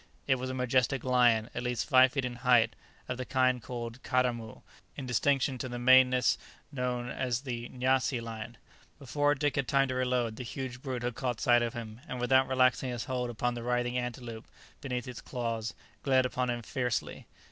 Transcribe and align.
It 0.25 0.39
was 0.39 0.49
a 0.49 0.55
majestic 0.55 1.03
lion, 1.03 1.51
at 1.53 1.61
least 1.61 1.87
five 1.87 2.13
feet 2.13 2.25
in 2.25 2.37
height, 2.37 2.75
of 3.07 3.19
the 3.19 3.23
kind 3.23 3.61
called 3.61 4.01
káramoo, 4.01 4.63
in 4.95 5.05
distinction 5.05 5.59
to 5.59 5.69
the 5.69 5.77
maneless 5.77 6.25
species 6.29 6.47
known 6.71 7.07
as 7.09 7.41
the 7.41 7.69
Nyassi 7.69 8.19
lion. 8.19 8.57
Before 8.97 9.35
Dick 9.35 9.57
had 9.57 9.67
time 9.67 9.89
to 9.89 9.93
reload, 9.93 10.37
the 10.37 10.43
huge 10.43 10.81
brute 10.81 11.03
had 11.03 11.13
caught 11.13 11.39
sight 11.39 11.61
of 11.61 11.75
him, 11.75 12.01
and 12.07 12.19
without 12.19 12.47
relaxing 12.47 12.89
its 12.89 13.05
hold 13.05 13.29
upon 13.29 13.53
the 13.53 13.61
writhing 13.61 13.95
antelope 13.95 14.47
beneath 14.81 15.07
its 15.07 15.21
claws, 15.21 15.75
glared 16.01 16.25
upon 16.25 16.49
him 16.49 16.63
fiercely. 16.63 17.27